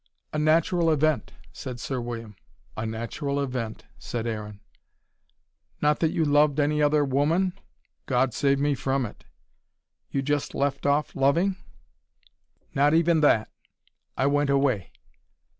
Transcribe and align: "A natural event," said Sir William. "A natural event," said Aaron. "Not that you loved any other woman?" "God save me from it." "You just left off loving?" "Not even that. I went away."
"A 0.33 0.39
natural 0.39 0.89
event," 0.91 1.33
said 1.51 1.79
Sir 1.79 2.01
William. 2.01 2.35
"A 2.75 2.87
natural 2.87 3.39
event," 3.39 3.85
said 3.99 4.25
Aaron. 4.25 4.59
"Not 5.79 5.99
that 5.99 6.09
you 6.09 6.25
loved 6.25 6.59
any 6.59 6.81
other 6.81 7.05
woman?" 7.05 7.53
"God 8.07 8.33
save 8.33 8.59
me 8.59 8.73
from 8.73 9.05
it." 9.05 9.25
"You 10.09 10.23
just 10.23 10.55
left 10.55 10.87
off 10.87 11.15
loving?" 11.15 11.55
"Not 12.73 12.95
even 12.95 13.21
that. 13.21 13.51
I 14.17 14.25
went 14.25 14.49
away." 14.49 14.89